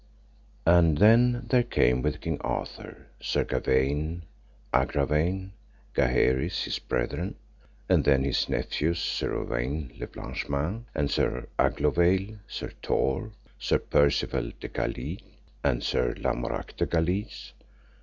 [0.65, 4.23] And then there came with King Arthur Sir Gawaine,
[4.73, 5.51] Agravaine,
[5.93, 7.35] Gaheris, his brethren.
[7.87, 13.29] And then his nephews Sir Uwaine le Blanchemains, and Sir Aglovale, Sir Tor,
[13.59, 15.19] Sir Percivale de Galis,
[15.63, 17.53] and Sir Lamorak de Galis.